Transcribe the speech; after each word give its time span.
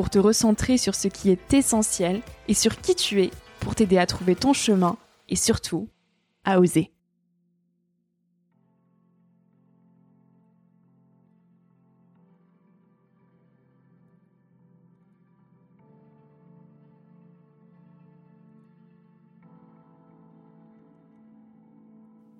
pour 0.00 0.08
te 0.08 0.18
recentrer 0.18 0.78
sur 0.78 0.94
ce 0.94 1.08
qui 1.08 1.28
est 1.28 1.52
essentiel 1.52 2.22
et 2.48 2.54
sur 2.54 2.80
qui 2.80 2.94
tu 2.94 3.20
es 3.20 3.30
pour 3.60 3.74
t'aider 3.74 3.98
à 3.98 4.06
trouver 4.06 4.34
ton 4.34 4.54
chemin 4.54 4.96
et 5.28 5.36
surtout 5.36 5.90
à 6.42 6.58
oser. 6.58 6.90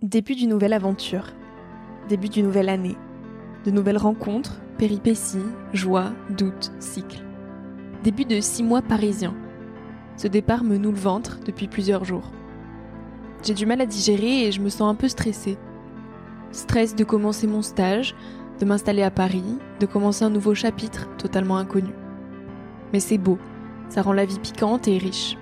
Début 0.01 0.35
d'une 0.35 0.49
nouvelle 0.49 0.73
aventure, 0.73 1.27
début 2.09 2.31
d'une 2.31 2.47
nouvelle 2.47 2.71
année, 2.71 2.97
de 3.67 3.71
nouvelles 3.71 3.99
rencontres, 3.99 4.63
péripéties, 4.79 5.45
joies, 5.75 6.15
doutes, 6.31 6.73
cycles 6.81 7.23
début 8.03 8.25
de 8.25 8.41
six 8.41 8.63
mois 8.63 8.83
parisien. 8.83 9.35
Ce 10.17 10.27
départ 10.27 10.65
me 10.65 10.77
noue 10.77 10.91
le 10.91 10.99
ventre 10.99 11.39
depuis 11.45 11.69
plusieurs 11.69 12.05
jours. 12.05 12.31
J'ai 13.43 13.55
du 13.55 13.67
mal 13.67 13.81
à 13.81 13.87
digérer 13.87 14.45
et 14.45 14.53
je 14.53 14.61
me 14.61 14.69
sens 14.69 14.91
un 14.91 14.95
peu 14.95 15.09
stressée. 15.09 15.59
Stress 16.53 16.95
de 16.95 17.05
commencer 17.05 17.47
mon 17.47 17.63
stage, 17.63 18.15
de 18.59 18.65
m'installer 18.65 19.03
à 19.03 19.11
Paris, 19.11 19.59
de 19.79 19.87
commencer 19.87 20.25
un 20.25 20.31
nouveau 20.31 20.55
chapitre 20.55 21.09
totalement 21.17 21.57
inconnu. 21.57 21.93
Mais 22.93 23.01
c'est 23.01 23.19
beau, 23.19 23.39
ça 23.89 24.03
rend 24.03 24.13
la 24.13 24.25
vie 24.25 24.39
piquante 24.39 24.89
et 24.89 24.99
riche. 24.99 25.37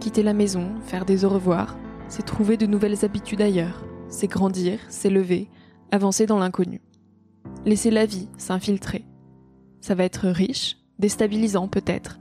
Quitter 0.00 0.22
la 0.22 0.34
maison, 0.34 0.74
faire 0.86 1.04
des 1.04 1.24
au 1.24 1.28
revoir, 1.28 1.76
c'est 2.08 2.24
trouver 2.24 2.56
de 2.56 2.66
nouvelles 2.66 3.04
habitudes 3.04 3.42
ailleurs, 3.42 3.84
c'est 4.08 4.28
grandir, 4.28 4.78
s'élever, 4.88 5.48
avancer 5.90 6.26
dans 6.26 6.38
l'inconnu. 6.38 6.80
Laisser 7.64 7.90
la 7.90 8.06
vie 8.06 8.28
s'infiltrer. 8.38 9.04
Ça 9.80 9.94
va 9.94 10.04
être 10.04 10.28
riche, 10.28 10.78
déstabilisant 10.98 11.68
peut-être. 11.68 12.18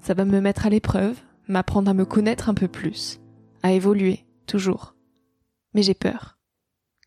Ça 0.00 0.14
va 0.14 0.24
me 0.24 0.40
mettre 0.40 0.66
à 0.66 0.70
l'épreuve, 0.70 1.18
m'apprendre 1.48 1.90
à 1.90 1.94
me 1.94 2.04
connaître 2.04 2.48
un 2.48 2.54
peu 2.54 2.68
plus, 2.68 3.20
à 3.62 3.72
évoluer, 3.72 4.24
toujours. 4.46 4.94
Mais 5.74 5.82
j'ai 5.82 5.94
peur. 5.94 6.38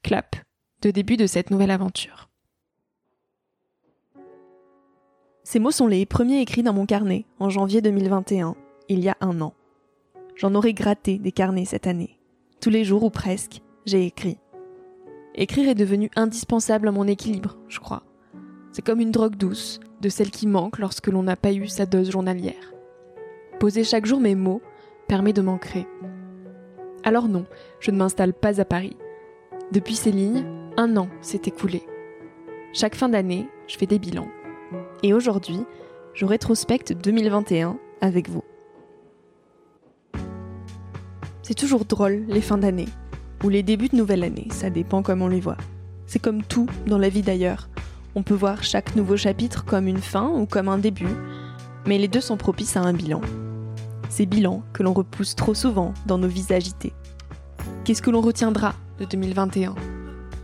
Clap, 0.03 0.35
de 0.81 0.91
début 0.91 1.17
de 1.17 1.27
cette 1.27 1.51
nouvelle 1.51 1.71
aventure. 1.71 2.29
Ces 5.43 5.59
mots 5.59 5.71
sont 5.71 5.87
les 5.87 6.05
premiers 6.05 6.41
écrits 6.41 6.63
dans 6.63 6.73
mon 6.73 6.85
carnet 6.85 7.25
en 7.39 7.49
janvier 7.49 7.81
2021, 7.81 8.55
il 8.89 8.99
y 8.99 9.09
a 9.09 9.17
un 9.21 9.41
an. 9.41 9.53
J'en 10.35 10.55
aurais 10.55 10.73
gratté 10.73 11.17
des 11.17 11.31
carnets 11.31 11.65
cette 11.65 11.87
année. 11.87 12.19
Tous 12.59 12.69
les 12.69 12.83
jours 12.83 13.03
ou 13.03 13.09
presque, 13.09 13.61
j'ai 13.85 14.05
écrit. 14.05 14.37
Écrire 15.35 15.69
est 15.69 15.75
devenu 15.75 16.09
indispensable 16.15 16.87
à 16.87 16.91
mon 16.91 17.07
équilibre, 17.07 17.57
je 17.67 17.79
crois. 17.79 18.03
C'est 18.71 18.83
comme 18.83 19.01
une 19.01 19.11
drogue 19.11 19.35
douce, 19.35 19.79
de 20.05 20.09
celle 20.09 20.29
qui 20.29 20.45
manque 20.45 20.77
lorsque 20.77 21.07
l'on 21.07 21.23
n'a 21.23 21.35
pas 21.35 21.51
eu 21.51 21.67
sa 21.67 21.87
dose 21.87 22.11
journalière. 22.11 22.73
Poser 23.59 23.83
chaque 23.83 24.05
jour 24.05 24.19
mes 24.19 24.35
mots 24.35 24.61
permet 25.07 25.33
de 25.33 25.41
m'ancrer. 25.41 25.87
Alors 27.03 27.27
non, 27.27 27.47
je 27.79 27.89
ne 27.89 27.97
m'installe 27.97 28.33
pas 28.35 28.61
à 28.61 28.65
Paris. 28.65 28.95
Depuis 29.71 29.95
ces 29.95 30.11
lignes, 30.11 30.45
un 30.77 30.95
an 30.95 31.09
s'est 31.21 31.41
écoulé. 31.45 31.81
Chaque 32.71 32.93
fin 32.93 33.09
d'année, 33.09 33.49
je 33.65 33.77
fais 33.77 33.87
des 33.87 33.97
bilans. 33.97 34.27
Et 35.01 35.11
aujourd'hui, 35.11 35.61
je 36.13 36.25
rétrospecte 36.25 36.93
2021 36.93 37.79
avec 37.99 38.29
vous. 38.29 38.43
C'est 41.41 41.57
toujours 41.57 41.85
drôle 41.85 42.25
les 42.27 42.41
fins 42.41 42.59
d'année, 42.59 42.89
ou 43.43 43.49
les 43.49 43.63
débuts 43.63 43.89
de 43.89 43.97
nouvelle 43.97 44.23
année, 44.23 44.49
ça 44.51 44.69
dépend 44.69 45.01
comment 45.01 45.25
on 45.25 45.29
les 45.29 45.39
voit. 45.39 45.57
C'est 46.05 46.21
comme 46.21 46.43
tout 46.43 46.67
dans 46.85 46.99
la 46.99 47.09
vie 47.09 47.23
d'ailleurs. 47.23 47.69
On 48.17 48.23
peut 48.23 48.33
voir 48.33 48.63
chaque 48.63 48.95
nouveau 48.95 49.17
chapitre 49.17 49.65
comme 49.65 49.87
une 49.87 50.01
fin 50.01 50.29
ou 50.29 50.45
comme 50.45 50.69
un 50.69 50.77
début, 50.77 51.13
mais 51.85 51.97
les 51.97 52.07
deux 52.07 52.21
sont 52.21 52.37
propices 52.37 52.77
à 52.77 52.81
un 52.81 52.93
bilan. 52.93 53.19
Ces 54.09 54.25
bilans 54.25 54.63
que 54.71 54.83
l'on 54.83 54.93
repousse 54.93 55.35
trop 55.35 55.53
souvent 55.53 55.93
dans 56.05 56.17
nos 56.17 56.29
vies 56.29 56.53
agitées. 56.53 56.93
Qu'est-ce 57.83 58.01
que 58.01 58.11
l'on 58.11 58.21
retiendra 58.21 58.73
de 58.99 59.05
2021 59.05 59.75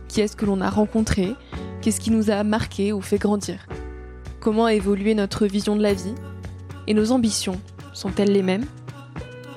Qui 0.06 0.20
est-ce 0.20 0.36
que 0.36 0.44
l'on 0.44 0.60
a 0.60 0.68
rencontré? 0.68 1.34
Qu'est-ce 1.80 1.98
qui 1.98 2.10
nous 2.10 2.30
a 2.30 2.44
marqué 2.44 2.92
ou 2.92 3.00
fait 3.00 3.16
grandir? 3.16 3.66
Comment 4.38 4.66
a 4.66 4.74
évolué 4.74 5.14
notre 5.14 5.46
vision 5.46 5.74
de 5.74 5.82
la 5.82 5.94
vie? 5.94 6.14
Et 6.86 6.92
nos 6.92 7.10
ambitions 7.10 7.58
sont-elles 7.94 8.32
les 8.32 8.42
mêmes? 8.42 8.66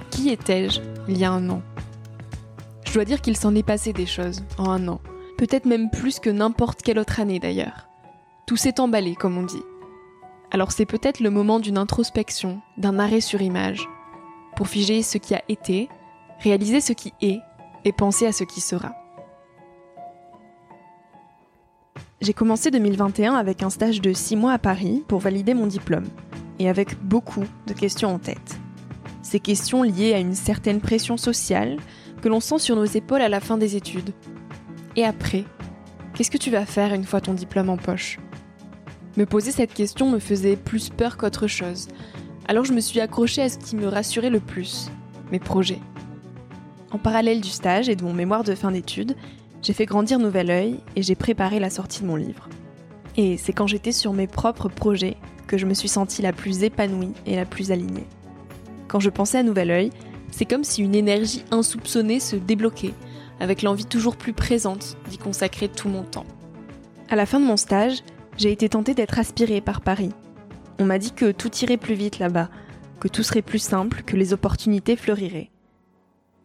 Qui 0.10 0.30
étais-je 0.30 0.80
il 1.10 1.18
y 1.18 1.26
a 1.26 1.32
un 1.32 1.50
an? 1.50 1.62
Je 2.86 2.94
dois 2.94 3.04
dire 3.04 3.20
qu'il 3.20 3.36
s'en 3.36 3.54
est 3.56 3.62
passé 3.62 3.92
des 3.92 4.06
choses 4.06 4.44
en 4.58 4.70
un 4.70 4.88
an. 4.88 5.02
Peut-être 5.38 5.66
même 5.66 5.90
plus 5.90 6.20
que 6.20 6.30
n'importe 6.30 6.82
quelle 6.82 6.98
autre 6.98 7.20
année 7.20 7.42
d'ailleurs. 7.42 7.90
Tout 8.46 8.58
s'est 8.58 8.80
emballé, 8.80 9.16
comme 9.16 9.38
on 9.38 9.44
dit. 9.44 9.64
Alors 10.52 10.72
c'est 10.72 10.86
peut-être 10.86 11.20
le 11.20 11.32
moment 11.32 11.60
d'une 11.60 11.80
introspection, 11.80 12.62
d'un 12.78 13.00
arrêt 13.00 13.22
sur 13.22 13.42
image, 13.42 13.90
pour 14.56 14.68
figer 14.68 15.02
ce 15.02 15.18
qui 15.18 15.34
a 15.34 15.42
été, 15.50 15.90
réaliser 16.40 16.80
ce 16.80 16.94
qui 16.94 17.12
est 17.22 17.40
et 17.86 17.92
penser 17.92 18.28
à 18.28 18.32
ce 18.32 18.44
qui 18.44 18.62
sera. 18.62 18.94
J'ai 22.22 22.34
commencé 22.34 22.70
2021 22.70 23.34
avec 23.34 23.64
un 23.64 23.72
stage 23.72 24.00
de 24.00 24.14
6 24.14 24.36
mois 24.36 24.54
à 24.54 24.60
Paris 24.60 25.04
pour 25.08 25.20
valider 25.20 25.56
mon 25.56 25.66
diplôme, 25.66 26.08
et 26.60 26.70
avec 26.70 27.02
beaucoup 27.04 27.46
de 27.66 27.74
questions 27.74 28.14
en 28.14 28.20
tête. 28.20 28.60
Ces 29.24 29.40
questions 29.40 29.82
liées 29.82 30.14
à 30.14 30.20
une 30.20 30.36
certaine 30.36 30.82
pression 30.82 31.18
sociale 31.18 31.78
que 32.22 32.30
l'on 32.30 32.40
sent 32.40 32.60
sur 32.60 32.76
nos 32.76 32.86
épaules 32.86 33.22
à 33.22 33.30
la 33.30 33.40
fin 33.40 33.58
des 33.58 33.76
études. 33.76 34.14
Et 34.96 35.04
après, 35.04 35.46
qu'est-ce 36.14 36.32
que 36.32 36.38
tu 36.38 36.52
vas 36.52 36.66
faire 36.66 36.94
une 36.94 37.04
fois 37.04 37.22
ton 37.22 37.34
diplôme 37.34 37.70
en 37.70 37.78
poche? 37.78 38.20
Me 39.18 39.26
poser 39.26 39.52
cette 39.52 39.74
question 39.74 40.10
me 40.10 40.20
faisait 40.20 40.56
plus 40.56 40.90
peur 40.90 41.18
qu'autre 41.18 41.48
chose. 41.48 41.88
Alors 42.48 42.66
je 42.66 42.74
me 42.74 42.82
suis 42.82 43.00
accrochée 43.00 43.42
à 43.42 43.50
ce 43.50 43.58
qui 43.58 43.76
me 43.76 43.88
rassurait 43.88 44.30
le 44.30 44.40
plus, 44.40 44.90
mes 45.32 45.40
projets. 45.40 45.80
En 46.92 46.98
parallèle 46.98 47.42
du 47.42 47.50
stage 47.50 47.90
et 47.90 47.96
de 47.96 48.04
mon 48.04 48.14
mémoire 48.14 48.44
de 48.44 48.56
fin 48.56 48.72
d'études, 48.72 49.16
j'ai 49.62 49.74
fait 49.74 49.86
grandir 49.86 50.20
Nouvel 50.20 50.50
Oeil 50.50 50.80
et 50.96 51.02
j'ai 51.02 51.16
préparé 51.16 51.60
la 51.60 51.70
sortie 51.70 52.02
de 52.02 52.08
mon 52.08 52.16
livre. 52.16 52.50
Et 53.18 53.38
c'est 53.38 53.54
quand 53.54 53.68
j'étais 53.68 53.92
sur 53.92 54.14
mes 54.14 54.28
propres 54.28 54.70
projets 54.70 55.18
que 55.48 55.58
je 55.58 55.66
me 55.66 55.74
suis 55.74 55.88
sentie 55.88 56.22
la 56.22 56.34
plus 56.34 56.64
épanouie 56.64 57.14
et 57.26 57.36
la 57.36 57.46
plus 57.46 57.72
alignée. 57.72 58.08
Quand 58.88 59.00
je 59.00 59.10
pensais 59.10 59.40
à 59.40 59.44
Nouvel 59.44 59.72
Oeil, 59.72 59.90
c'est 60.32 60.46
comme 60.46 60.64
si 60.64 60.84
une 60.84 60.96
énergie 60.96 61.44
insoupçonnée 61.52 62.20
se 62.20 62.36
débloquait, 62.36 62.94
avec 63.40 63.62
l'envie 63.62 63.86
toujours 63.86 64.18
plus 64.18 64.34
présente 64.34 64.98
d'y 65.10 65.18
consacrer 65.18 65.68
tout 65.68 65.90
mon 65.90 66.04
temps. 66.04 66.26
À 67.10 67.16
la 67.16 67.26
fin 67.26 67.40
de 67.40 67.46
mon 67.46 67.58
stage, 67.58 68.04
j'ai 68.38 68.52
été 68.52 68.70
tentée 68.70 68.94
d'être 68.94 69.20
aspirée 69.20 69.62
par 69.62 69.82
Paris. 69.82 70.12
On 70.80 70.86
m'a 70.86 71.00
dit 71.00 71.12
que 71.12 71.32
tout 71.32 71.52
irait 71.62 71.78
plus 71.78 71.96
vite 71.96 72.20
là-bas, 72.20 72.50
que 73.00 73.08
tout 73.08 73.24
serait 73.24 73.42
plus 73.42 73.60
simple, 73.60 74.04
que 74.04 74.18
les 74.18 74.34
opportunités 74.34 74.96
fleuriraient. 74.96 75.52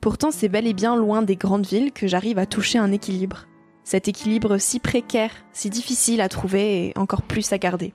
Pourtant, 0.00 0.30
c'est 0.30 0.48
bel 0.48 0.66
et 0.66 0.72
bien 0.72 0.96
loin 0.96 1.22
des 1.22 1.36
grandes 1.36 1.66
villes 1.66 1.92
que 1.92 2.06
j'arrive 2.06 2.38
à 2.38 2.46
toucher 2.46 2.78
un 2.78 2.92
équilibre. 2.92 3.46
Cet 3.84 4.08
équilibre 4.08 4.58
si 4.58 4.78
précaire, 4.78 5.32
si 5.52 5.68
difficile 5.68 6.20
à 6.20 6.28
trouver 6.28 6.86
et 6.86 6.98
encore 6.98 7.22
plus 7.22 7.52
à 7.52 7.58
garder. 7.58 7.92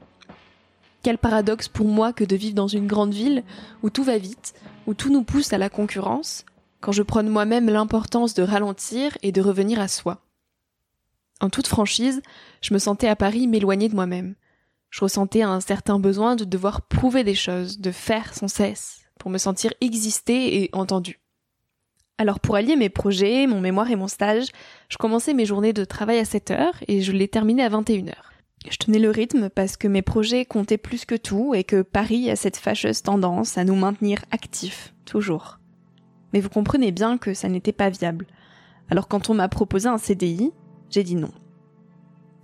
Quel 1.01 1.17
paradoxe 1.17 1.67
pour 1.67 1.87
moi 1.87 2.13
que 2.13 2.23
de 2.23 2.35
vivre 2.35 2.55
dans 2.55 2.67
une 2.67 2.87
grande 2.87 3.13
ville 3.13 3.43
où 3.81 3.89
tout 3.89 4.03
va 4.03 4.17
vite, 4.17 4.55
où 4.87 4.93
tout 4.93 5.11
nous 5.11 5.23
pousse 5.23 5.53
à 5.53 5.57
la 5.57 5.69
concurrence, 5.69 6.45
quand 6.81 6.91
je 6.91 7.03
prône 7.03 7.29
moi-même 7.29 7.69
l'importance 7.69 8.33
de 8.33 8.43
ralentir 8.43 9.17
et 9.23 9.31
de 9.31 9.41
revenir 9.41 9.79
à 9.79 9.87
soi. 9.87 10.24
En 11.45 11.49
toute 11.51 11.67
franchise, 11.67 12.23
je 12.61 12.73
me 12.73 12.79
sentais 12.79 13.07
à 13.07 13.15
Paris 13.15 13.45
m'éloigner 13.45 13.87
de 13.87 13.93
moi-même. 13.93 14.33
Je 14.89 15.01
ressentais 15.01 15.43
un 15.43 15.59
certain 15.59 15.99
besoin 15.99 16.35
de 16.35 16.43
devoir 16.43 16.87
prouver 16.87 17.23
des 17.23 17.35
choses, 17.35 17.79
de 17.79 17.91
faire 17.91 18.33
sans 18.33 18.47
cesse, 18.47 19.01
pour 19.19 19.29
me 19.29 19.37
sentir 19.37 19.71
exister 19.79 20.63
et 20.63 20.71
entendu. 20.73 21.19
Alors 22.17 22.39
pour 22.39 22.55
allier 22.55 22.75
mes 22.75 22.89
projets, 22.89 23.45
mon 23.45 23.61
mémoire 23.61 23.91
et 23.91 23.95
mon 23.95 24.07
stage, 24.07 24.47
je 24.89 24.97
commençais 24.97 25.35
mes 25.35 25.45
journées 25.45 25.71
de 25.71 25.85
travail 25.85 26.17
à 26.17 26.23
7h 26.23 26.71
et 26.87 27.03
je 27.03 27.11
les 27.11 27.27
terminais 27.27 27.61
à 27.61 27.69
21h. 27.69 28.15
Je 28.67 28.77
tenais 28.77 28.97
le 28.97 29.11
rythme 29.11 29.51
parce 29.51 29.77
que 29.77 29.87
mes 29.87 30.01
projets 30.01 30.45
comptaient 30.45 30.79
plus 30.79 31.05
que 31.05 31.13
tout 31.13 31.53
et 31.53 31.63
que 31.63 31.83
Paris 31.83 32.31
a 32.31 32.35
cette 32.35 32.57
fâcheuse 32.57 33.03
tendance 33.03 33.59
à 33.59 33.65
nous 33.65 33.75
maintenir 33.75 34.25
actifs, 34.31 34.95
toujours. 35.05 35.59
Mais 36.33 36.39
vous 36.39 36.49
comprenez 36.49 36.91
bien 36.91 37.19
que 37.19 37.35
ça 37.35 37.49
n'était 37.49 37.71
pas 37.71 37.91
viable. 37.91 38.25
Alors 38.89 39.07
quand 39.07 39.29
on 39.29 39.35
m'a 39.35 39.47
proposé 39.47 39.87
un 39.87 39.99
CDI, 39.99 40.51
j'ai 40.95 41.03
dit 41.03 41.15
non. 41.15 41.31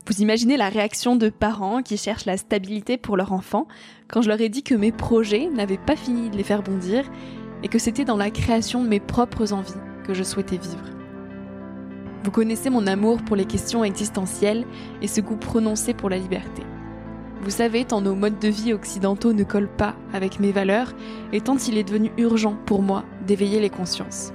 Vous 0.08 0.22
imaginez 0.22 0.58
la 0.58 0.68
réaction 0.68 1.16
de 1.16 1.30
parents 1.30 1.82
qui 1.82 1.96
cherchent 1.96 2.26
la 2.26 2.36
stabilité 2.36 2.98
pour 2.98 3.16
leur 3.16 3.32
enfant 3.32 3.66
quand 4.10 4.22
je 4.22 4.28
leur 4.28 4.42
ai 4.42 4.50
dit 4.50 4.62
que 4.62 4.76
mes 4.76 4.92
projets 4.92 5.48
n'avaient 5.48 5.78
pas 5.78 5.96
fini 5.96 6.30
de 6.30 6.36
les 6.36 6.44
faire 6.44 6.62
bondir 6.62 7.10
et 7.64 7.70
que 7.70 7.80
c'était 7.80 8.04
dans 8.04 8.18
la 8.18 8.30
création 8.30 8.84
de 8.84 8.90
mes 8.90 9.00
propres 9.00 9.54
envies 9.54 9.72
que 10.04 10.14
je 10.14 10.24
souhaitais 10.24 10.58
vivre. 10.58 10.84
Vous 12.26 12.32
connaissez 12.32 12.70
mon 12.70 12.88
amour 12.88 13.22
pour 13.22 13.38
les 13.38 13.46
questions 13.46 13.86
existentielles 13.86 14.66
et 15.02 15.08
ce 15.08 15.22
goût 15.22 15.38
prononcé 15.38 15.94
pour 15.94 16.10
la 16.10 16.18
liberté. 16.18 16.64
Vous 17.44 17.52
savez, 17.52 17.86
tant 17.86 18.02
nos 18.02 18.16
modes 18.16 18.40
de 18.40 18.50
vie 18.50 18.74
occidentaux 18.74 19.32
ne 19.32 19.46
collent 19.46 19.78
pas 19.78 19.96
avec 20.12 20.42
mes 20.42 20.52
valeurs, 20.52 20.94
et 21.32 21.40
tant 21.40 21.56
il 21.56 21.78
est 21.78 21.86
devenu 21.86 22.12
urgent 22.18 22.58
pour 22.66 22.82
moi 22.82 23.06
d'éveiller 23.26 23.62
les 23.62 23.70
consciences. 23.70 24.34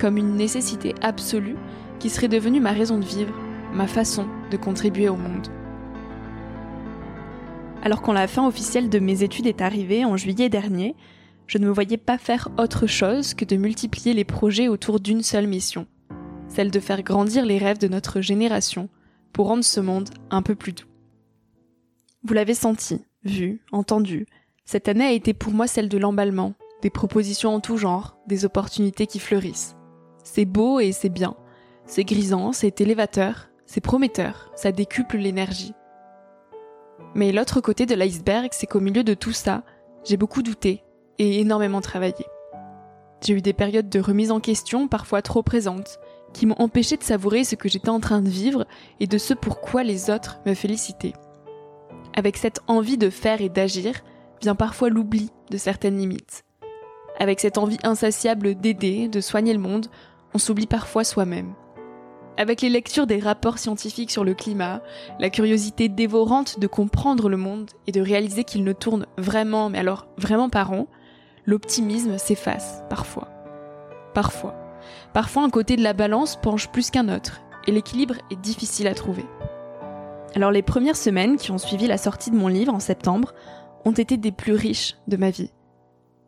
Comme 0.00 0.16
une 0.16 0.34
nécessité 0.34 0.96
absolue 1.00 1.56
qui 1.98 2.10
serait 2.10 2.28
devenue 2.28 2.60
ma 2.60 2.72
raison 2.72 2.98
de 2.98 3.04
vivre, 3.04 3.34
ma 3.72 3.86
façon 3.86 4.26
de 4.50 4.56
contribuer 4.56 5.08
au 5.08 5.16
monde. 5.16 5.48
Alors 7.82 8.02
quand 8.02 8.12
la 8.12 8.26
fin 8.26 8.46
officielle 8.46 8.88
de 8.88 8.98
mes 8.98 9.22
études 9.22 9.46
est 9.46 9.60
arrivée 9.60 10.04
en 10.04 10.16
juillet 10.16 10.48
dernier, 10.48 10.96
je 11.46 11.58
ne 11.58 11.66
me 11.66 11.72
voyais 11.72 11.96
pas 11.96 12.18
faire 12.18 12.48
autre 12.58 12.86
chose 12.86 13.34
que 13.34 13.44
de 13.44 13.56
multiplier 13.56 14.12
les 14.12 14.24
projets 14.24 14.68
autour 14.68 14.98
d'une 14.98 15.22
seule 15.22 15.46
mission, 15.46 15.86
celle 16.48 16.70
de 16.70 16.80
faire 16.80 17.02
grandir 17.02 17.46
les 17.46 17.58
rêves 17.58 17.78
de 17.78 17.88
notre 17.88 18.20
génération 18.20 18.88
pour 19.32 19.46
rendre 19.46 19.64
ce 19.64 19.80
monde 19.80 20.10
un 20.30 20.42
peu 20.42 20.54
plus 20.54 20.72
doux. 20.72 20.86
Vous 22.24 22.34
l'avez 22.34 22.54
senti, 22.54 23.04
vu, 23.24 23.60
entendu, 23.70 24.26
cette 24.64 24.88
année 24.88 25.04
a 25.04 25.12
été 25.12 25.32
pour 25.32 25.52
moi 25.52 25.68
celle 25.68 25.88
de 25.88 25.98
l'emballement, 25.98 26.54
des 26.82 26.90
propositions 26.90 27.54
en 27.54 27.60
tout 27.60 27.76
genre, 27.76 28.16
des 28.26 28.44
opportunités 28.44 29.06
qui 29.06 29.20
fleurissent. 29.20 29.76
C'est 30.24 30.44
beau 30.44 30.80
et 30.80 30.90
c'est 30.90 31.08
bien, 31.08 31.36
c'est 31.86 32.04
grisant, 32.04 32.52
c'est 32.52 32.80
élévateur, 32.80 33.48
c'est 33.64 33.80
prometteur, 33.80 34.50
ça 34.54 34.72
décuple 34.72 35.16
l'énergie. 35.16 35.72
Mais 37.14 37.32
l'autre 37.32 37.60
côté 37.60 37.86
de 37.86 37.94
l'iceberg, 37.94 38.48
c'est 38.52 38.66
qu'au 38.66 38.80
milieu 38.80 39.04
de 39.04 39.14
tout 39.14 39.32
ça, 39.32 39.62
j'ai 40.04 40.16
beaucoup 40.16 40.42
douté, 40.42 40.82
et 41.18 41.40
énormément 41.40 41.80
travaillé. 41.80 42.26
J'ai 43.24 43.34
eu 43.34 43.42
des 43.42 43.52
périodes 43.52 43.88
de 43.88 44.00
remise 44.00 44.30
en 44.30 44.40
question, 44.40 44.88
parfois 44.88 45.22
trop 45.22 45.42
présentes, 45.42 45.98
qui 46.32 46.46
m'ont 46.46 46.56
empêché 46.58 46.96
de 46.96 47.02
savourer 47.02 47.44
ce 47.44 47.54
que 47.54 47.68
j'étais 47.68 47.88
en 47.88 48.00
train 48.00 48.20
de 48.20 48.28
vivre 48.28 48.66
et 49.00 49.06
de 49.06 49.18
ce 49.18 49.32
pourquoi 49.32 49.82
les 49.84 50.10
autres 50.10 50.38
me 50.44 50.54
félicitaient. 50.54 51.14
Avec 52.14 52.36
cette 52.36 52.60
envie 52.66 52.98
de 52.98 53.10
faire 53.10 53.40
et 53.40 53.48
d'agir 53.48 53.94
vient 54.42 54.54
parfois 54.54 54.90
l'oubli 54.90 55.30
de 55.50 55.56
certaines 55.56 55.96
limites. 55.96 56.44
Avec 57.18 57.40
cette 57.40 57.56
envie 57.56 57.78
insatiable 57.82 58.54
d'aider, 58.54 59.08
de 59.08 59.20
soigner 59.20 59.54
le 59.54 59.58
monde, 59.58 59.86
on 60.34 60.38
s'oublie 60.38 60.66
parfois 60.66 61.04
soi-même. 61.04 61.54
Avec 62.38 62.60
les 62.60 62.68
lectures 62.68 63.06
des 63.06 63.18
rapports 63.18 63.58
scientifiques 63.58 64.10
sur 64.10 64.22
le 64.22 64.34
climat, 64.34 64.82
la 65.18 65.30
curiosité 65.30 65.88
dévorante 65.88 66.60
de 66.60 66.66
comprendre 66.66 67.30
le 67.30 67.38
monde 67.38 67.70
et 67.86 67.92
de 67.92 68.02
réaliser 68.02 68.44
qu'il 68.44 68.62
ne 68.62 68.74
tourne 68.74 69.06
vraiment, 69.16 69.70
mais 69.70 69.78
alors 69.78 70.06
vraiment 70.18 70.50
pas 70.50 70.64
rond, 70.64 70.86
l'optimisme 71.46 72.18
s'efface 72.18 72.82
parfois. 72.90 73.28
Parfois. 74.12 74.54
Parfois 75.14 75.44
un 75.44 75.50
côté 75.50 75.76
de 75.76 75.82
la 75.82 75.94
balance 75.94 76.36
penche 76.36 76.68
plus 76.68 76.90
qu'un 76.90 77.08
autre, 77.08 77.40
et 77.66 77.72
l'équilibre 77.72 78.16
est 78.30 78.40
difficile 78.40 78.86
à 78.86 78.94
trouver. 78.94 79.24
Alors 80.34 80.50
les 80.50 80.62
premières 80.62 80.96
semaines 80.96 81.38
qui 81.38 81.52
ont 81.52 81.58
suivi 81.58 81.86
la 81.86 81.96
sortie 81.96 82.30
de 82.30 82.36
mon 82.36 82.48
livre 82.48 82.74
en 82.74 82.80
septembre 82.80 83.32
ont 83.86 83.92
été 83.92 84.18
des 84.18 84.32
plus 84.32 84.52
riches 84.52 84.96
de 85.08 85.16
ma 85.16 85.30
vie. 85.30 85.52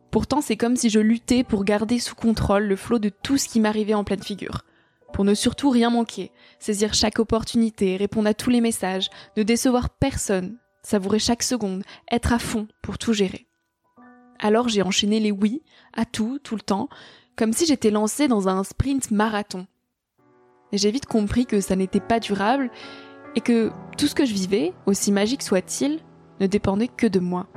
Pourtant 0.09 0.41
c'est 0.41 0.57
comme 0.57 0.75
si 0.75 0.89
je 0.89 0.99
luttais 0.99 1.43
pour 1.43 1.63
garder 1.63 1.99
sous 1.99 2.15
contrôle 2.15 2.63
le 2.63 2.75
flot 2.75 2.97
de 2.97 3.09
tout 3.09 3.37
ce 3.37 3.47
qui 3.47 3.59
m'arrivait 3.59 3.93
en 3.93 4.03
pleine 4.03 4.23
figure. 4.23 4.63
Pour 5.13 5.25
ne 5.25 5.33
surtout 5.33 5.69
rien 5.69 5.89
manquer, 5.89 6.31
saisir 6.59 6.93
chaque 6.93 7.19
opportunité, 7.19 7.97
répondre 7.97 8.27
à 8.27 8.33
tous 8.33 8.49
les 8.49 8.61
messages, 8.61 9.09
ne 9.37 9.43
décevoir 9.43 9.89
personne, 9.89 10.57
savourer 10.83 11.19
chaque 11.19 11.43
seconde, 11.43 11.83
être 12.11 12.33
à 12.33 12.39
fond 12.39 12.67
pour 12.81 12.97
tout 12.97 13.13
gérer. 13.13 13.47
Alors 14.39 14.69
j'ai 14.69 14.81
enchaîné 14.81 15.19
les 15.19 15.31
oui 15.31 15.61
à 15.93 16.05
tout, 16.05 16.39
tout 16.39 16.55
le 16.55 16.61
temps, 16.61 16.87
comme 17.35 17.53
si 17.53 17.65
j'étais 17.65 17.91
lancée 17.91 18.27
dans 18.27 18.47
un 18.47 18.63
sprint 18.63 19.11
marathon. 19.11 19.67
Et 20.71 20.77
j'ai 20.77 20.91
vite 20.91 21.05
compris 21.05 21.45
que 21.45 21.61
ça 21.61 21.75
n'était 21.75 21.99
pas 21.99 22.19
durable 22.19 22.69
et 23.35 23.41
que 23.41 23.71
tout 23.97 24.07
ce 24.07 24.15
que 24.15 24.25
je 24.25 24.33
vivais, 24.33 24.73
aussi 24.85 25.11
magique 25.11 25.43
soit-il, 25.43 25.99
ne 26.39 26.47
dépendait 26.47 26.87
que 26.87 27.07
de 27.07 27.19
moi. 27.19 27.47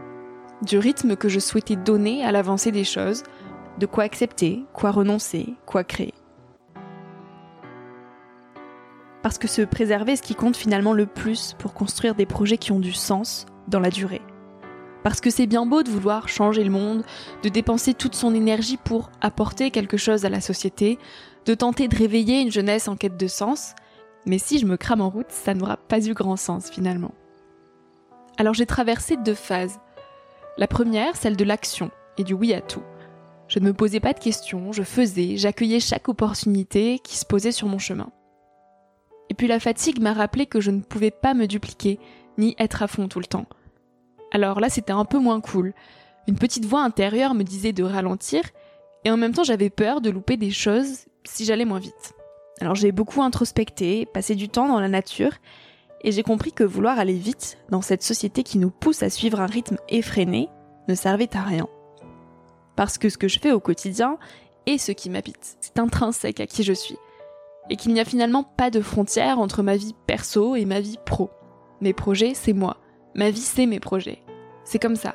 Du 0.62 0.78
rythme 0.78 1.16
que 1.16 1.28
je 1.28 1.40
souhaitais 1.40 1.76
donner 1.76 2.24
à 2.24 2.32
l'avancée 2.32 2.72
des 2.72 2.84
choses, 2.84 3.22
de 3.78 3.86
quoi 3.86 4.04
accepter, 4.04 4.64
quoi 4.72 4.90
renoncer, 4.90 5.54
quoi 5.66 5.84
créer. 5.84 6.14
Parce 9.22 9.38
que 9.38 9.48
se 9.48 9.62
préserver 9.62 10.12
est 10.12 10.16
ce 10.16 10.22
qui 10.22 10.34
compte 10.34 10.56
finalement 10.56 10.92
le 10.92 11.06
plus 11.06 11.54
pour 11.58 11.74
construire 11.74 12.14
des 12.14 12.26
projets 12.26 12.58
qui 12.58 12.72
ont 12.72 12.80
du 12.80 12.92
sens 12.92 13.46
dans 13.68 13.80
la 13.80 13.90
durée. 13.90 14.22
Parce 15.04 15.20
que 15.20 15.30
c'est 15.30 15.46
bien 15.46 15.66
beau 15.66 15.82
de 15.82 15.90
vouloir 15.90 16.28
changer 16.28 16.62
le 16.64 16.70
monde, 16.70 17.04
de 17.42 17.48
dépenser 17.48 17.94
toute 17.94 18.14
son 18.14 18.34
énergie 18.34 18.76
pour 18.76 19.10
apporter 19.20 19.70
quelque 19.70 19.96
chose 19.96 20.24
à 20.24 20.28
la 20.28 20.40
société, 20.40 20.98
de 21.44 21.54
tenter 21.54 21.88
de 21.88 21.96
réveiller 21.96 22.40
une 22.40 22.52
jeunesse 22.52 22.88
en 22.88 22.96
quête 22.96 23.16
de 23.16 23.26
sens, 23.26 23.74
mais 24.26 24.38
si 24.38 24.58
je 24.58 24.66
me 24.66 24.76
crame 24.76 25.00
en 25.00 25.10
route, 25.10 25.30
ça 25.30 25.54
n'aura 25.54 25.76
pas 25.76 26.06
eu 26.06 26.14
grand 26.14 26.36
sens 26.36 26.70
finalement. 26.70 27.14
Alors 28.38 28.54
j'ai 28.54 28.66
traversé 28.66 29.16
deux 29.16 29.34
phases. 29.34 29.80
La 30.56 30.68
première, 30.68 31.16
celle 31.16 31.36
de 31.36 31.44
l'action 31.44 31.90
et 32.18 32.24
du 32.24 32.34
oui 32.34 32.54
à 32.54 32.60
tout. 32.60 32.82
Je 33.48 33.58
ne 33.58 33.66
me 33.66 33.72
posais 33.72 34.00
pas 34.00 34.12
de 34.12 34.20
questions, 34.20 34.72
je 34.72 34.82
faisais, 34.82 35.36
j'accueillais 35.36 35.80
chaque 35.80 36.08
opportunité 36.08 37.00
qui 37.00 37.16
se 37.16 37.26
posait 37.26 37.52
sur 37.52 37.66
mon 37.66 37.78
chemin. 37.78 38.10
Et 39.32 39.34
puis 39.34 39.48
la 39.48 39.60
fatigue 39.60 39.98
m'a 39.98 40.12
rappelé 40.12 40.44
que 40.44 40.60
je 40.60 40.70
ne 40.70 40.82
pouvais 40.82 41.10
pas 41.10 41.32
me 41.32 41.46
dupliquer, 41.46 41.98
ni 42.36 42.54
être 42.58 42.82
à 42.82 42.86
fond 42.86 43.08
tout 43.08 43.18
le 43.18 43.24
temps. 43.24 43.46
Alors 44.30 44.60
là, 44.60 44.68
c'était 44.68 44.92
un 44.92 45.06
peu 45.06 45.18
moins 45.18 45.40
cool. 45.40 45.72
Une 46.28 46.36
petite 46.36 46.66
voix 46.66 46.82
intérieure 46.82 47.32
me 47.32 47.42
disait 47.42 47.72
de 47.72 47.82
ralentir, 47.82 48.42
et 49.06 49.10
en 49.10 49.16
même 49.16 49.32
temps, 49.32 49.42
j'avais 49.42 49.70
peur 49.70 50.02
de 50.02 50.10
louper 50.10 50.36
des 50.36 50.50
choses 50.50 51.06
si 51.24 51.46
j'allais 51.46 51.64
moins 51.64 51.78
vite. 51.78 52.12
Alors 52.60 52.74
j'ai 52.74 52.92
beaucoup 52.92 53.22
introspecté, 53.22 54.04
passé 54.04 54.34
du 54.34 54.50
temps 54.50 54.68
dans 54.68 54.80
la 54.80 54.88
nature, 54.88 55.32
et 56.02 56.12
j'ai 56.12 56.22
compris 56.22 56.52
que 56.52 56.62
vouloir 56.62 56.98
aller 56.98 57.14
vite 57.14 57.56
dans 57.70 57.80
cette 57.80 58.02
société 58.02 58.42
qui 58.42 58.58
nous 58.58 58.70
pousse 58.70 59.02
à 59.02 59.08
suivre 59.08 59.40
un 59.40 59.46
rythme 59.46 59.78
effréné 59.88 60.50
ne 60.88 60.94
servait 60.94 61.34
à 61.34 61.40
rien. 61.40 61.68
Parce 62.76 62.98
que 62.98 63.08
ce 63.08 63.16
que 63.16 63.28
je 63.28 63.38
fais 63.38 63.52
au 63.52 63.60
quotidien 63.60 64.18
est 64.66 64.76
ce 64.76 64.92
qui 64.92 65.08
m'habite, 65.08 65.56
c'est 65.62 65.78
intrinsèque 65.78 66.40
à 66.40 66.46
qui 66.46 66.64
je 66.64 66.74
suis, 66.74 66.98
et 67.72 67.76
qu'il 67.76 67.94
n'y 67.94 68.00
a 68.00 68.04
finalement 68.04 68.42
pas 68.42 68.68
de 68.68 68.82
frontière 68.82 69.38
entre 69.38 69.62
ma 69.62 69.76
vie 69.76 69.94
perso 70.06 70.56
et 70.56 70.66
ma 70.66 70.80
vie 70.80 70.98
pro. 71.06 71.30
Mes 71.80 71.94
projets, 71.94 72.34
c'est 72.34 72.52
moi. 72.52 72.76
Ma 73.14 73.30
vie, 73.30 73.40
c'est 73.40 73.64
mes 73.64 73.80
projets. 73.80 74.22
C'est 74.62 74.78
comme 74.78 74.94
ça. 74.94 75.14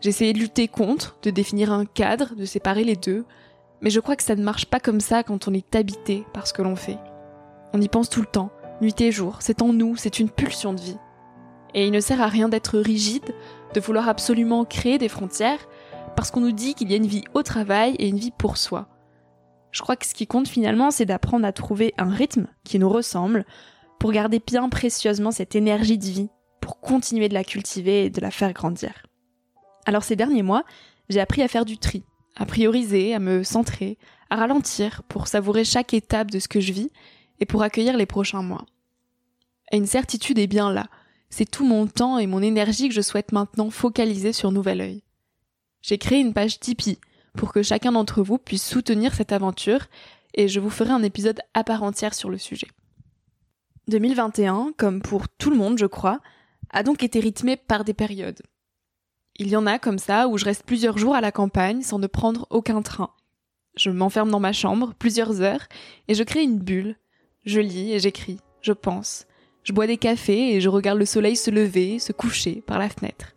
J'ai 0.00 0.10
essayé 0.10 0.32
de 0.32 0.38
lutter 0.38 0.68
contre, 0.68 1.16
de 1.22 1.30
définir 1.30 1.72
un 1.72 1.84
cadre, 1.84 2.36
de 2.36 2.44
séparer 2.44 2.84
les 2.84 2.94
deux, 2.94 3.24
mais 3.80 3.90
je 3.90 3.98
crois 3.98 4.14
que 4.14 4.22
ça 4.22 4.36
ne 4.36 4.44
marche 4.44 4.66
pas 4.66 4.78
comme 4.78 5.00
ça 5.00 5.24
quand 5.24 5.48
on 5.48 5.52
est 5.52 5.74
habité 5.74 6.24
par 6.32 6.46
ce 6.46 6.52
que 6.52 6.62
l'on 6.62 6.76
fait. 6.76 6.96
On 7.72 7.80
y 7.80 7.88
pense 7.88 8.08
tout 8.08 8.20
le 8.20 8.26
temps, 8.26 8.52
nuit 8.80 9.00
et 9.00 9.10
jour, 9.10 9.38
c'est 9.40 9.60
en 9.60 9.72
nous, 9.72 9.96
c'est 9.96 10.20
une 10.20 10.30
pulsion 10.30 10.72
de 10.72 10.80
vie. 10.80 10.98
Et 11.74 11.86
il 11.86 11.90
ne 11.90 11.98
sert 11.98 12.22
à 12.22 12.28
rien 12.28 12.48
d'être 12.48 12.78
rigide, 12.78 13.34
de 13.74 13.80
vouloir 13.80 14.08
absolument 14.08 14.64
créer 14.64 14.98
des 14.98 15.08
frontières, 15.08 15.66
parce 16.14 16.30
qu'on 16.30 16.40
nous 16.40 16.52
dit 16.52 16.74
qu'il 16.74 16.88
y 16.88 16.94
a 16.94 16.98
une 16.98 17.06
vie 17.06 17.24
au 17.34 17.42
travail 17.42 17.96
et 17.98 18.06
une 18.06 18.18
vie 18.18 18.30
pour 18.30 18.58
soi. 18.58 18.86
Je 19.72 19.82
crois 19.82 19.96
que 19.96 20.06
ce 20.06 20.14
qui 20.14 20.26
compte 20.26 20.48
finalement, 20.48 20.90
c'est 20.90 21.04
d'apprendre 21.04 21.46
à 21.46 21.52
trouver 21.52 21.94
un 21.98 22.10
rythme 22.10 22.46
qui 22.64 22.78
nous 22.78 22.88
ressemble, 22.88 23.44
pour 24.00 24.12
garder 24.12 24.40
bien 24.44 24.68
précieusement 24.70 25.30
cette 25.30 25.54
énergie 25.54 25.98
de 25.98 26.06
vie 26.06 26.30
pour 26.60 26.80
continuer 26.80 27.28
de 27.28 27.34
la 27.34 27.44
cultiver 27.44 28.06
et 28.06 28.10
de 28.10 28.20
la 28.20 28.30
faire 28.30 28.52
grandir. 28.52 29.06
Alors 29.84 30.04
ces 30.04 30.16
derniers 30.16 30.42
mois, 30.42 30.64
j'ai 31.10 31.20
appris 31.20 31.42
à 31.42 31.48
faire 31.48 31.66
du 31.66 31.78
tri, 31.78 32.02
à 32.36 32.46
prioriser, 32.46 33.14
à 33.14 33.18
me 33.18 33.42
centrer, 33.42 33.98
à 34.30 34.36
ralentir 34.36 35.02
pour 35.08 35.28
savourer 35.28 35.64
chaque 35.64 35.92
étape 35.92 36.30
de 36.30 36.38
ce 36.38 36.48
que 36.48 36.60
je 36.60 36.72
vis 36.72 36.90
et 37.40 37.46
pour 37.46 37.62
accueillir 37.62 37.96
les 37.96 38.06
prochains 38.06 38.42
mois. 38.42 38.64
Et 39.70 39.76
une 39.76 39.86
certitude 39.86 40.38
est 40.38 40.46
bien 40.46 40.72
là, 40.72 40.86
c'est 41.28 41.48
tout 41.48 41.66
mon 41.66 41.86
temps 41.86 42.18
et 42.18 42.26
mon 42.26 42.42
énergie 42.42 42.88
que 42.88 42.94
je 42.94 43.00
souhaite 43.02 43.32
maintenant 43.32 43.70
focaliser 43.70 44.32
sur 44.32 44.50
Nouvel 44.50 44.80
Oeil. 44.80 45.02
J'ai 45.82 45.98
créé 45.98 46.20
une 46.20 46.32
page 46.32 46.58
Tipeee 46.58 46.98
pour 47.36 47.52
que 47.52 47.62
chacun 47.62 47.92
d'entre 47.92 48.22
vous 48.22 48.38
puisse 48.38 48.66
soutenir 48.66 49.14
cette 49.14 49.32
aventure 49.32 49.86
et 50.34 50.48
je 50.48 50.60
vous 50.60 50.70
ferai 50.70 50.90
un 50.90 51.02
épisode 51.02 51.40
à 51.54 51.64
part 51.64 51.82
entière 51.82 52.14
sur 52.14 52.30
le 52.30 52.38
sujet. 52.38 52.68
2021, 53.88 54.72
comme 54.76 55.02
pour 55.02 55.28
tout 55.28 55.50
le 55.50 55.56
monde 55.56 55.78
je 55.78 55.86
crois, 55.86 56.20
a 56.70 56.82
donc 56.82 57.02
été 57.02 57.20
rythmé 57.20 57.56
par 57.56 57.84
des 57.84 57.94
périodes. 57.94 58.42
Il 59.36 59.48
y 59.48 59.56
en 59.56 59.66
a 59.66 59.78
comme 59.78 59.98
ça 59.98 60.28
où 60.28 60.38
je 60.38 60.44
reste 60.44 60.64
plusieurs 60.64 60.98
jours 60.98 61.14
à 61.14 61.20
la 61.20 61.32
campagne 61.32 61.82
sans 61.82 61.98
ne 61.98 62.06
prendre 62.06 62.46
aucun 62.50 62.82
train. 62.82 63.10
Je 63.76 63.90
m'enferme 63.90 64.30
dans 64.30 64.40
ma 64.40 64.52
chambre 64.52 64.94
plusieurs 64.98 65.40
heures 65.40 65.66
et 66.08 66.14
je 66.14 66.22
crée 66.22 66.42
une 66.42 66.58
bulle. 66.58 66.96
Je 67.44 67.60
lis 67.60 67.92
et 67.92 67.98
j'écris, 67.98 68.38
je 68.60 68.72
pense. 68.72 69.26
Je 69.62 69.72
bois 69.72 69.86
des 69.86 69.96
cafés 69.96 70.54
et 70.54 70.60
je 70.60 70.68
regarde 70.68 70.98
le 70.98 71.06
soleil 71.06 71.36
se 71.36 71.50
lever, 71.50 71.98
se 71.98 72.12
coucher 72.12 72.62
par 72.66 72.78
la 72.78 72.88
fenêtre. 72.88 73.34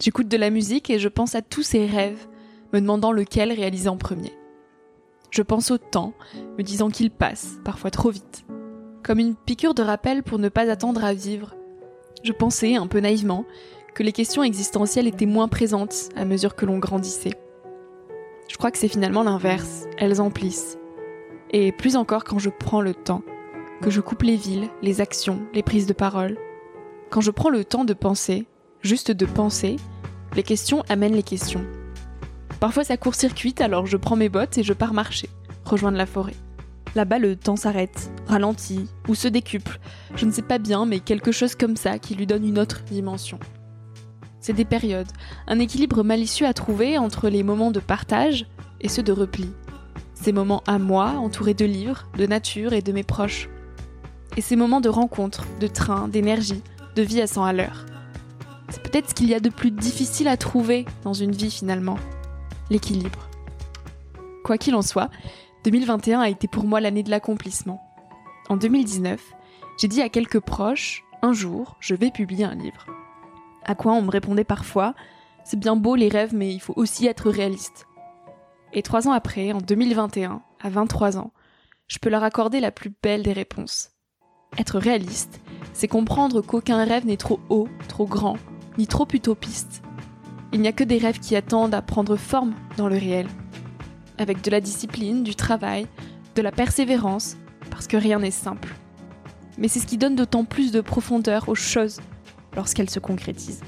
J'écoute 0.00 0.28
de 0.28 0.36
la 0.36 0.50
musique 0.50 0.90
et 0.90 0.98
je 0.98 1.08
pense 1.08 1.34
à 1.34 1.42
tous 1.42 1.62
ces 1.62 1.86
rêves, 1.86 2.26
me 2.74 2.80
demandant 2.80 3.12
lequel 3.12 3.52
réaliser 3.52 3.88
en 3.88 3.96
premier. 3.96 4.32
Je 5.30 5.42
pense 5.42 5.70
au 5.70 5.78
temps, 5.78 6.12
me 6.58 6.62
disant 6.64 6.90
qu'il 6.90 7.10
passe, 7.10 7.58
parfois 7.64 7.92
trop 7.92 8.10
vite. 8.10 8.44
Comme 9.04 9.20
une 9.20 9.36
piqûre 9.36 9.74
de 9.74 9.82
rappel 9.82 10.24
pour 10.24 10.40
ne 10.40 10.48
pas 10.48 10.68
attendre 10.68 11.04
à 11.04 11.14
vivre. 11.14 11.54
Je 12.24 12.32
pensais, 12.32 12.74
un 12.74 12.88
peu 12.88 12.98
naïvement, 12.98 13.44
que 13.94 14.02
les 14.02 14.10
questions 14.10 14.42
existentielles 14.42 15.06
étaient 15.06 15.24
moins 15.24 15.46
présentes 15.46 16.08
à 16.16 16.24
mesure 16.24 16.56
que 16.56 16.66
l'on 16.66 16.78
grandissait. 16.78 17.34
Je 18.48 18.56
crois 18.56 18.72
que 18.72 18.78
c'est 18.78 18.88
finalement 18.88 19.22
l'inverse, 19.22 19.84
elles 19.96 20.20
emplissent. 20.20 20.76
Et 21.50 21.70
plus 21.70 21.94
encore 21.94 22.24
quand 22.24 22.40
je 22.40 22.50
prends 22.50 22.80
le 22.80 22.94
temps, 22.94 23.22
que 23.82 23.90
je 23.90 24.00
coupe 24.00 24.22
les 24.22 24.36
villes, 24.36 24.68
les 24.82 25.00
actions, 25.00 25.42
les 25.52 25.62
prises 25.62 25.86
de 25.86 25.92
parole. 25.92 26.38
Quand 27.10 27.20
je 27.20 27.30
prends 27.30 27.50
le 27.50 27.64
temps 27.64 27.84
de 27.84 27.94
penser, 27.94 28.46
juste 28.82 29.12
de 29.12 29.26
penser, 29.26 29.76
les 30.34 30.42
questions 30.42 30.82
amènent 30.88 31.14
les 31.14 31.22
questions. 31.22 31.64
Parfois 32.64 32.82
ça 32.82 32.96
court-circuite, 32.96 33.60
alors 33.60 33.84
je 33.84 33.98
prends 33.98 34.16
mes 34.16 34.30
bottes 34.30 34.56
et 34.56 34.62
je 34.62 34.72
pars 34.72 34.94
marcher, 34.94 35.28
rejoindre 35.66 35.98
la 35.98 36.06
forêt. 36.06 36.32
Là-bas, 36.94 37.18
le 37.18 37.36
temps 37.36 37.56
s'arrête, 37.56 38.10
ralentit 38.26 38.88
ou 39.06 39.14
se 39.14 39.28
décuple. 39.28 39.78
Je 40.16 40.24
ne 40.24 40.30
sais 40.30 40.40
pas 40.40 40.56
bien, 40.56 40.86
mais 40.86 41.00
quelque 41.00 41.30
chose 41.30 41.56
comme 41.56 41.76
ça 41.76 41.98
qui 41.98 42.14
lui 42.14 42.26
donne 42.26 42.42
une 42.42 42.58
autre 42.58 42.82
dimension. 42.84 43.38
C'est 44.40 44.54
des 44.54 44.64
périodes, 44.64 45.12
un 45.46 45.58
équilibre 45.58 46.02
malicieux 46.02 46.46
à 46.46 46.54
trouver 46.54 46.96
entre 46.96 47.28
les 47.28 47.42
moments 47.42 47.70
de 47.70 47.80
partage 47.80 48.46
et 48.80 48.88
ceux 48.88 49.02
de 49.02 49.12
repli. 49.12 49.50
Ces 50.14 50.32
moments 50.32 50.62
à 50.66 50.78
moi, 50.78 51.16
entourés 51.18 51.52
de 51.52 51.66
livres, 51.66 52.08
de 52.16 52.24
nature 52.24 52.72
et 52.72 52.80
de 52.80 52.92
mes 52.92 53.04
proches. 53.04 53.50
Et 54.38 54.40
ces 54.40 54.56
moments 54.56 54.80
de 54.80 54.88
rencontre, 54.88 55.44
de 55.60 55.66
train, 55.66 56.08
d'énergie, 56.08 56.62
de 56.96 57.02
vie 57.02 57.20
à 57.20 57.26
100 57.26 57.44
à 57.44 57.52
l'heure. 57.52 57.84
C'est 58.70 58.82
peut-être 58.82 59.10
ce 59.10 59.14
qu'il 59.14 59.28
y 59.28 59.34
a 59.34 59.40
de 59.40 59.50
plus 59.50 59.70
difficile 59.70 60.28
à 60.28 60.38
trouver 60.38 60.86
dans 61.02 61.12
une 61.12 61.32
vie 61.32 61.50
finalement, 61.50 61.98
l'équilibre. 62.70 63.28
Quoi 64.44 64.58
qu'il 64.58 64.74
en 64.74 64.82
soit, 64.82 65.10
2021 65.64 66.20
a 66.20 66.28
été 66.28 66.48
pour 66.48 66.64
moi 66.64 66.80
l'année 66.80 67.02
de 67.02 67.10
l'accomplissement. 67.10 67.82
En 68.48 68.56
2019, 68.56 69.20
j'ai 69.78 69.88
dit 69.88 70.02
à 70.02 70.08
quelques 70.08 70.40
proches, 70.40 71.04
un 71.22 71.32
jour, 71.32 71.76
je 71.80 71.94
vais 71.94 72.10
publier 72.10 72.44
un 72.44 72.54
livre. 72.54 72.86
À 73.64 73.74
quoi 73.74 73.92
on 73.92 74.02
me 74.02 74.10
répondait 74.10 74.44
parfois, 74.44 74.94
c'est 75.44 75.58
bien 75.58 75.76
beau 75.76 75.94
les 75.94 76.08
rêves, 76.08 76.34
mais 76.34 76.52
il 76.52 76.60
faut 76.60 76.74
aussi 76.76 77.06
être 77.06 77.30
réaliste. 77.30 77.86
Et 78.72 78.82
trois 78.82 79.08
ans 79.08 79.12
après, 79.12 79.52
en 79.52 79.58
2021, 79.58 80.42
à 80.60 80.68
23 80.68 81.16
ans, 81.18 81.32
je 81.86 81.98
peux 81.98 82.10
leur 82.10 82.24
accorder 82.24 82.60
la 82.60 82.70
plus 82.72 82.92
belle 83.02 83.22
des 83.22 83.32
réponses. 83.32 83.90
Être 84.58 84.78
réaliste, 84.78 85.40
c'est 85.72 85.88
comprendre 85.88 86.40
qu'aucun 86.40 86.84
rêve 86.84 87.06
n'est 87.06 87.16
trop 87.16 87.40
haut, 87.50 87.68
trop 87.88 88.06
grand, 88.06 88.36
ni 88.78 88.86
trop 88.86 89.06
utopiste. 89.12 89.83
Il 90.54 90.60
n'y 90.60 90.68
a 90.68 90.72
que 90.72 90.84
des 90.84 90.98
rêves 90.98 91.18
qui 91.18 91.34
attendent 91.34 91.74
à 91.74 91.82
prendre 91.82 92.14
forme 92.14 92.54
dans 92.76 92.86
le 92.86 92.96
réel. 92.96 93.26
Avec 94.18 94.40
de 94.40 94.52
la 94.52 94.60
discipline, 94.60 95.24
du 95.24 95.34
travail, 95.34 95.88
de 96.36 96.42
la 96.42 96.52
persévérance, 96.52 97.36
parce 97.72 97.88
que 97.88 97.96
rien 97.96 98.20
n'est 98.20 98.30
simple. 98.30 98.72
Mais 99.58 99.66
c'est 99.66 99.80
ce 99.80 99.86
qui 99.88 99.98
donne 99.98 100.14
d'autant 100.14 100.44
plus 100.44 100.70
de 100.70 100.80
profondeur 100.80 101.48
aux 101.48 101.56
choses 101.56 102.00
lorsqu'elles 102.54 102.88
se 102.88 103.00
concrétisent. 103.00 103.64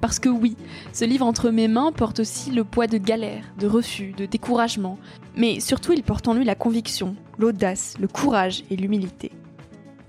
Parce 0.00 0.18
que 0.18 0.30
oui, 0.30 0.56
ce 0.94 1.04
livre 1.04 1.26
entre 1.26 1.50
mes 1.50 1.68
mains 1.68 1.92
porte 1.92 2.20
aussi 2.20 2.50
le 2.52 2.64
poids 2.64 2.86
de 2.86 2.96
galères, 2.96 3.44
de 3.58 3.66
refus, 3.66 4.12
de 4.12 4.24
découragement, 4.24 4.98
mais 5.36 5.60
surtout 5.60 5.92
il 5.92 6.02
porte 6.02 6.26
en 6.26 6.32
lui 6.32 6.44
la 6.46 6.54
conviction, 6.54 7.16
l'audace, 7.36 7.96
le 8.00 8.08
courage 8.08 8.64
et 8.70 8.76
l'humilité. 8.76 9.30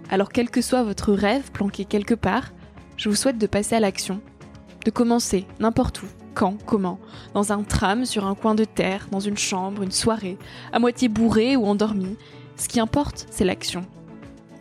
Alors 0.09 0.29
quel 0.29 0.49
que 0.49 0.61
soit 0.61 0.83
votre 0.83 1.11
rêve 1.11 1.51
planqué 1.51 1.83
quelque 1.83 2.15
part, 2.15 2.53
je 2.95 3.09
vous 3.09 3.15
souhaite 3.15 3.37
de 3.37 3.47
passer 3.47 3.75
à 3.75 3.81
l'action, 3.81 4.21
de 4.85 4.91
commencer 4.91 5.45
n'importe 5.59 6.01
où, 6.03 6.07
quand, 6.33 6.57
comment, 6.65 6.99
dans 7.33 7.51
un 7.51 7.63
tram, 7.63 8.05
sur 8.05 8.25
un 8.25 8.35
coin 8.35 8.55
de 8.55 8.65
terre, 8.65 9.07
dans 9.11 9.19
une 9.19 9.37
chambre, 9.37 9.83
une 9.83 9.91
soirée, 9.91 10.37
à 10.71 10.79
moitié 10.79 11.07
bourré 11.07 11.55
ou 11.55 11.65
endormi. 11.65 12.17
Ce 12.57 12.67
qui 12.67 12.79
importe, 12.79 13.27
c'est 13.29 13.45
l'action. 13.45 13.85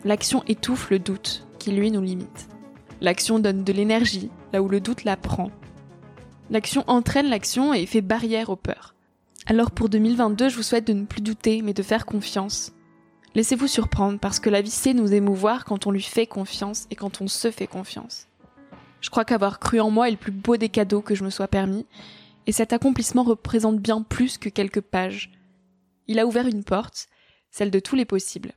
L'action 0.03 0.43
étouffe 0.47 0.89
le 0.89 0.99
doute, 0.99 1.45
qui 1.59 1.71
lui 1.71 1.91
nous 1.91 2.01
limite. 2.01 2.47
L'action 3.01 3.39
donne 3.39 3.63
de 3.63 3.73
l'énergie, 3.73 4.29
là 4.53 4.61
où 4.61 4.67
le 4.67 4.79
doute 4.79 5.03
la 5.03 5.17
prend. 5.17 5.49
L'action 6.49 6.83
entraîne 6.87 7.29
l'action 7.29 7.73
et 7.73 7.85
fait 7.85 8.01
barrière 8.01 8.49
aux 8.49 8.55
peurs. 8.55 8.95
Alors 9.47 9.71
pour 9.71 9.89
2022, 9.89 10.49
je 10.49 10.55
vous 10.55 10.63
souhaite 10.63 10.87
de 10.87 10.93
ne 10.93 11.05
plus 11.05 11.21
douter, 11.21 11.61
mais 11.61 11.73
de 11.73 11.83
faire 11.83 12.05
confiance. 12.05 12.73
Laissez-vous 13.33 13.67
surprendre 13.67 14.19
parce 14.19 14.39
que 14.39 14.49
la 14.49 14.61
vie 14.61 14.69
sait 14.69 14.93
nous 14.93 15.13
émouvoir 15.13 15.65
quand 15.65 15.87
on 15.87 15.91
lui 15.91 16.01
fait 16.01 16.27
confiance 16.27 16.85
et 16.91 16.95
quand 16.95 17.21
on 17.21 17.27
se 17.27 17.49
fait 17.49 17.67
confiance. 17.67 18.27
Je 19.01 19.09
crois 19.09 19.25
qu'avoir 19.25 19.59
cru 19.59 19.79
en 19.79 19.89
moi 19.89 20.07
est 20.07 20.11
le 20.11 20.17
plus 20.17 20.31
beau 20.31 20.57
des 20.57 20.69
cadeaux 20.69 21.01
que 21.01 21.15
je 21.15 21.23
me 21.23 21.29
sois 21.29 21.47
permis, 21.47 21.85
et 22.47 22.51
cet 22.51 22.73
accomplissement 22.73 23.23
représente 23.23 23.79
bien 23.79 24.01
plus 24.01 24.37
que 24.37 24.49
quelques 24.49 24.81
pages. 24.81 25.31
Il 26.07 26.19
a 26.19 26.25
ouvert 26.25 26.47
une 26.47 26.63
porte, 26.63 27.07
celle 27.49 27.71
de 27.71 27.79
tous 27.79 27.95
les 27.95 28.05
possibles. 28.05 28.53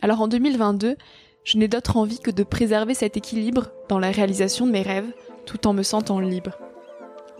Alors 0.00 0.20
en 0.20 0.28
2022, 0.28 0.96
je 1.44 1.58
n'ai 1.58 1.68
d'autre 1.68 1.96
envie 1.96 2.18
que 2.18 2.30
de 2.30 2.42
préserver 2.42 2.94
cet 2.94 3.16
équilibre 3.16 3.70
dans 3.88 3.98
la 3.98 4.10
réalisation 4.10 4.66
de 4.66 4.72
mes 4.72 4.82
rêves, 4.82 5.12
tout 5.46 5.66
en 5.66 5.74
me 5.74 5.82
sentant 5.82 6.20
libre. 6.20 6.58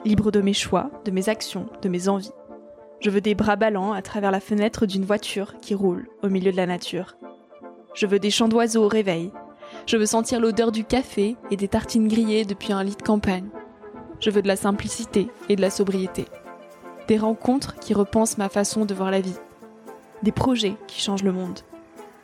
Libre 0.04 0.30
de 0.30 0.40
mes 0.40 0.52
choix, 0.52 0.90
de 1.04 1.10
mes 1.10 1.28
actions, 1.28 1.68
de 1.82 1.88
mes 1.88 2.08
envies. 2.08 2.32
Je 3.00 3.10
veux 3.10 3.20
des 3.20 3.34
bras 3.34 3.56
ballants 3.56 3.92
à 3.92 4.02
travers 4.02 4.30
la 4.30 4.40
fenêtre 4.40 4.86
d'une 4.86 5.04
voiture 5.04 5.54
qui 5.60 5.74
roule 5.74 6.08
au 6.22 6.28
milieu 6.28 6.52
de 6.52 6.56
la 6.56 6.66
nature. 6.66 7.16
Je 7.94 8.06
veux 8.06 8.18
des 8.18 8.30
chants 8.30 8.48
d'oiseaux 8.48 8.84
au 8.84 8.88
réveil. 8.88 9.30
Je 9.86 9.96
veux 9.96 10.06
sentir 10.06 10.40
l'odeur 10.40 10.72
du 10.72 10.84
café 10.84 11.36
et 11.50 11.56
des 11.56 11.68
tartines 11.68 12.08
grillées 12.08 12.44
depuis 12.44 12.72
un 12.72 12.84
lit 12.84 12.96
de 12.96 13.02
campagne. 13.02 13.48
Je 14.20 14.30
veux 14.30 14.42
de 14.42 14.48
la 14.48 14.56
simplicité 14.56 15.28
et 15.48 15.56
de 15.56 15.60
la 15.60 15.70
sobriété. 15.70 16.26
Des 17.08 17.18
rencontres 17.18 17.74
qui 17.76 17.92
repensent 17.92 18.38
ma 18.38 18.48
façon 18.48 18.84
de 18.84 18.94
voir 18.94 19.10
la 19.10 19.20
vie. 19.20 19.38
Des 20.22 20.32
projets 20.32 20.76
qui 20.86 21.00
changent 21.00 21.24
le 21.24 21.32
monde. 21.32 21.60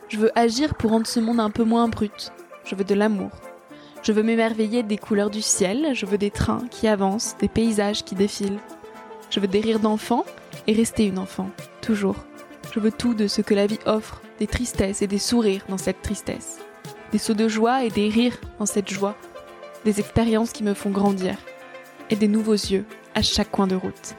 Je 0.07 0.17
veux 0.17 0.31
agir 0.37 0.75
pour 0.75 0.91
rendre 0.91 1.07
ce 1.07 1.19
monde 1.19 1.39
un 1.39 1.49
peu 1.49 1.63
moins 1.63 1.89
brut. 1.89 2.31
Je 2.63 2.75
veux 2.75 2.85
de 2.85 2.95
l'amour. 2.95 3.31
Je 4.01 4.13
veux 4.13 4.23
m'émerveiller 4.23 4.81
des 4.81 4.97
couleurs 4.97 5.29
du 5.29 5.41
ciel. 5.41 5.93
Je 5.93 6.05
veux 6.05 6.17
des 6.17 6.31
trains 6.31 6.65
qui 6.71 6.87
avancent, 6.87 7.35
des 7.39 7.49
paysages 7.49 8.05
qui 8.05 8.15
défilent. 8.15 8.59
Je 9.29 9.39
veux 9.39 9.47
des 9.47 9.59
rires 9.59 9.79
d'enfants 9.79 10.25
et 10.65 10.73
rester 10.73 11.05
une 11.05 11.19
enfant, 11.19 11.49
toujours. 11.81 12.15
Je 12.73 12.79
veux 12.79 12.91
tout 12.91 13.13
de 13.13 13.27
ce 13.27 13.41
que 13.41 13.53
la 13.53 13.67
vie 13.67 13.79
offre, 13.85 14.21
des 14.39 14.47
tristesses 14.47 15.01
et 15.01 15.07
des 15.07 15.19
sourires 15.19 15.65
dans 15.69 15.77
cette 15.77 16.01
tristesse, 16.01 16.59
des 17.11 17.17
sauts 17.17 17.33
de 17.33 17.47
joie 17.47 17.83
et 17.83 17.89
des 17.89 18.09
rires 18.09 18.37
dans 18.59 18.65
cette 18.65 18.89
joie, 18.89 19.15
des 19.85 19.99
expériences 19.99 20.51
qui 20.51 20.63
me 20.63 20.73
font 20.73 20.91
grandir, 20.91 21.35
et 22.09 22.15
des 22.15 22.27
nouveaux 22.27 22.53
yeux 22.53 22.85
à 23.15 23.21
chaque 23.21 23.51
coin 23.51 23.67
de 23.67 23.75
route. 23.75 24.15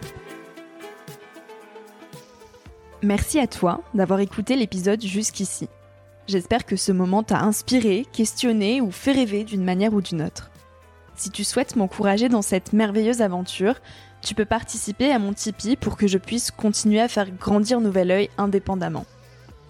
Merci 3.03 3.39
à 3.39 3.47
toi 3.47 3.81
d'avoir 3.95 4.21
écouté 4.21 4.57
l'épisode 4.57 5.03
jusqu'ici. 5.03 5.69
J'espère 6.27 6.67
que 6.67 6.77
ce 6.77 6.93
moment 6.93 7.23
t'a 7.23 7.41
inspiré, 7.41 8.07
questionné 8.13 8.81
ou 8.81 8.91
fait 8.91 9.13
rêver 9.13 9.43
d'une 9.43 9.65
manière 9.65 9.95
ou 9.95 10.01
d'une 10.01 10.23
autre. 10.23 10.51
Si 11.17 11.31
tu 11.31 11.45
souhaites 11.45 11.77
m'encourager 11.77 12.29
dans 12.29 12.43
cette 12.43 12.73
merveilleuse 12.73 13.21
aventure, 13.21 13.75
tu 14.23 14.35
peux 14.35 14.45
participer 14.45 15.11
à 15.13 15.19
mon 15.19 15.33
Tipeee 15.33 15.77
pour 15.77 15.97
que 15.97 16.07
je 16.07 16.19
puisse 16.19 16.51
continuer 16.51 17.01
à 17.01 17.09
faire 17.09 17.31
grandir 17.31 17.81
Nouvel 17.81 18.11
Oeil 18.11 18.31
indépendamment. 18.39 19.07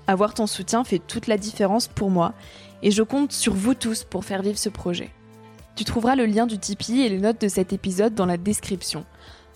Avoir 0.07 0.35
ton 0.35 0.47
soutien 0.47 0.83
fait 0.83 0.99
toute 0.99 1.29
la 1.29 1.39
différence 1.39 1.87
pour 1.87 2.11
moi 2.11 2.35
et 2.82 2.90
je 2.90 3.02
compte 3.02 3.32
sur 3.32 3.54
vous 3.54 3.75
tous 3.75 4.04
pour 4.04 4.25
faire 4.25 4.42
vivre 4.42 4.58
ce 4.58 4.68
projet. 4.68 5.10
Tu 5.76 5.84
trouveras 5.84 6.16
le 6.16 6.26
lien 6.26 6.46
du 6.46 6.58
Tipeee 6.58 7.02
et 7.02 7.08
les 7.08 7.18
notes 7.18 7.40
de 7.40 7.49
cet 7.49 7.72
épisode 7.72 8.14
dans 8.14 8.26
la 8.26 8.37
description. 8.37 9.04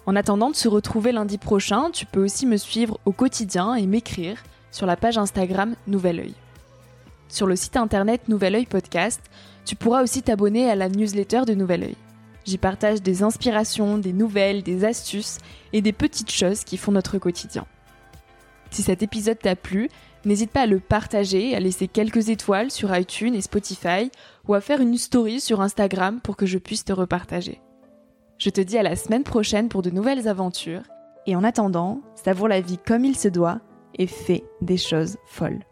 En 0.07 0.17
attendant 0.17 0.51
de 0.51 0.57
se 0.57 0.69
retrouver 0.69 1.13
lundi 1.13 1.39
prochain, 1.39 1.91
tu 1.91 2.07
peux 2.07 2.23
aussi 2.23 2.47
me 2.47 2.57
suivre 2.57 2.99
au 3.05 3.13
quotidien 3.13 3.75
et 3.75 3.87
m'écrire 3.87 4.43
sur 4.71 4.87
la 4.87 4.97
page 4.97 5.19
Instagram 5.19 5.75
Nouvel 5.87 6.21
Oeil. 6.21 6.35
Sur 7.29 7.47
le 7.47 7.57
site 7.57 7.77
internet 7.77 8.29
Nouvel 8.29 8.55
Oeil 8.55 8.67
Podcast, 8.67 9.21
tu 9.65 9.77
pourras 9.77 10.03
aussi 10.03 10.23
t'abonner 10.23 10.71
à 10.71 10.75
la 10.75 10.89
newsletter 10.89 11.43
de 11.47 11.55
Nouvel 11.55 11.85
Oeil. 11.85 11.97
J'y 12.45 12.59
partage 12.59 13.01
des 13.01 13.23
inspirations, 13.23 13.97
des 13.97 14.13
nouvelles, 14.13 14.63
des 14.63 14.85
astuces 14.85 15.39
et 15.73 15.81
des 15.81 15.93
petites 15.93 16.31
choses 16.31 16.65
qui 16.65 16.77
font 16.77 16.93
notre 16.93 17.19
quotidien. 17.19 17.67
Si 18.71 18.83
cet 18.83 19.03
épisode 19.03 19.39
t'a 19.39 19.57
plu, 19.57 19.89
n'hésite 20.25 20.51
pas 20.51 20.63
à 20.63 20.67
le 20.67 20.81
partager, 20.81 21.55
à 21.55 21.61
laisser 21.61 21.89
quelques 21.89 22.29
étoiles 22.29 22.71
sur 22.71 22.97
iTunes 22.97 23.35
et 23.35 23.41
Spotify 23.41 24.11
ou 24.49 24.55
à 24.55 24.61
faire 24.61 24.81
une 24.81 24.97
story 24.97 25.41
sur 25.41 25.61
Instagram 25.61 26.21
pour 26.23 26.37
que 26.37 26.47
je 26.47 26.59
puisse 26.59 26.85
te 26.85 26.93
repartager. 26.93 27.61
Je 28.39 28.51
te 28.51 28.61
dis 28.61 28.79
à 28.79 28.83
la 28.83 28.97
semaine 28.97 29.25
prochaine 29.25 29.69
pour 29.69 29.83
de 29.83 29.91
nouvelles 29.91 30.29
aventures 30.29 30.83
et 31.27 31.37
en 31.37 31.45
attendant, 31.45 32.01
savoure 32.15 32.49
la 32.49 32.61
vie 32.61 32.79
comme 32.79 33.05
il 33.05 33.17
se 33.17 33.29
doit 33.29 33.61
et 33.99 34.07
fais 34.07 34.45
des 34.61 34.77
choses 34.77 35.17
folles. 35.27 35.65